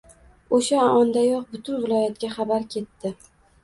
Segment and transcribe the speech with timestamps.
[0.59, 3.19] O‘sha ondayoq butun viloyatga xabar ketdi